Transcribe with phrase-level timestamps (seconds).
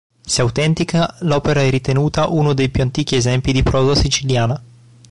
[0.25, 4.59] Se autentica, l'opera è ritenuta uno dei più antichi esempi di prosa siciliana.